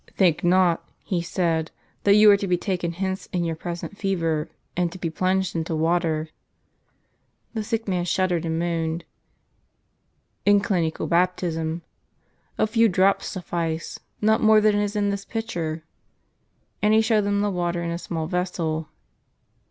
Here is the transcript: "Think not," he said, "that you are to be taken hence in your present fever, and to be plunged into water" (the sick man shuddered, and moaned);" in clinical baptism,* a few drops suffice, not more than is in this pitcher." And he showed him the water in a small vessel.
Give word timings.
"Think 0.15 0.43
not," 0.43 0.83
he 1.03 1.21
said, 1.21 1.69
"that 2.05 2.15
you 2.15 2.31
are 2.31 2.37
to 2.37 2.47
be 2.47 2.57
taken 2.57 2.93
hence 2.93 3.27
in 3.31 3.43
your 3.43 3.55
present 3.55 3.99
fever, 3.99 4.49
and 4.75 4.91
to 4.91 4.97
be 4.97 5.11
plunged 5.11 5.55
into 5.55 5.75
water" 5.75 6.29
(the 7.53 7.63
sick 7.63 7.87
man 7.87 8.05
shuddered, 8.05 8.43
and 8.43 8.57
moaned);" 8.57 9.05
in 10.47 10.59
clinical 10.59 11.05
baptism,* 11.05 11.83
a 12.57 12.65
few 12.65 12.89
drops 12.89 13.27
suffice, 13.27 13.99
not 14.21 14.41
more 14.41 14.59
than 14.59 14.77
is 14.77 14.95
in 14.95 15.11
this 15.11 15.23
pitcher." 15.23 15.83
And 16.81 16.95
he 16.95 17.01
showed 17.01 17.25
him 17.25 17.41
the 17.41 17.51
water 17.51 17.83
in 17.83 17.91
a 17.91 17.99
small 17.99 18.25
vessel. 18.25 18.89